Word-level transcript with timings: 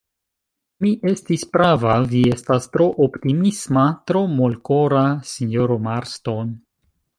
Mi 0.85 0.93
estis 1.11 1.43
prava; 1.57 1.97
vi 2.13 2.21
estas 2.37 2.65
tro 2.77 2.87
optimisma, 3.09 3.85
tro 4.09 4.25
molkora, 4.41 5.05
sinjoro 5.35 5.81
Marston. 5.91 6.53